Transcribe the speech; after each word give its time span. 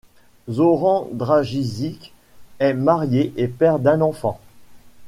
Zoran 0.49 1.09
Dragišić 1.11 2.11
est 2.57 2.73
marié 2.73 3.33
et 3.37 3.47
père 3.47 3.77
d'un 3.77 4.01
enfant. 4.01 4.39